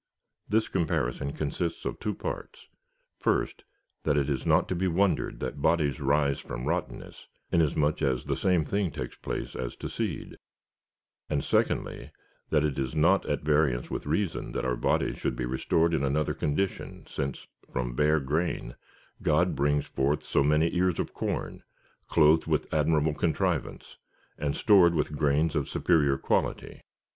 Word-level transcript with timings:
This 0.49 0.67
comparison 0.67 1.31
consists 1.31 1.85
of 1.85 1.99
two 1.99 2.15
parts— 2.15 2.67
first, 3.27 3.63
that 4.01 4.17
it 4.17 4.31
is 4.31 4.47
not 4.47 4.67
to 4.69 4.75
be 4.75 4.87
wondered 4.87 5.39
that 5.41 5.61
bodies 5.61 5.99
rise 6.01 6.39
from 6.39 6.65
rottenness, 6.65 7.27
inasmuch 7.51 8.01
as 8.01 8.23
the 8.23 8.35
same 8.35 8.65
thing 8.65 8.89
takes 8.89 9.15
place 9.15 9.55
as 9.55 9.75
to 9.75 9.87
seed; 9.87 10.37
and 11.29 11.43
secondly, 11.43 12.09
that 12.49 12.63
it 12.63 12.79
is 12.79 12.95
not 12.95 13.27
at 13.27 13.43
variance 13.43 13.91
with 13.91 14.07
reason, 14.07 14.53
that 14.53 14.65
our 14.65 14.75
bodies 14.75 15.19
should 15.19 15.35
be 15.35 15.45
restored 15.45 15.93
in 15.93 16.03
another 16.03 16.33
condition, 16.33 17.05
since, 17.07 17.45
from 17.71 17.93
bare 17.95 18.19
grain, 18.19 18.73
God 19.21 19.55
brings 19.55 19.85
forth 19.85 20.23
so 20.23 20.43
many 20.43 20.75
ears 20.75 20.97
of 20.99 21.13
corn, 21.13 21.61
clothed 22.07 22.47
with 22.47 22.73
admirable 22.73 23.13
contrivance, 23.13 23.97
and 24.39 24.57
stored 24.57 24.95
with 24.95 25.15
grains 25.15 25.55
of 25.55 25.69
superior 25.69 26.17
quality. 26.17 26.81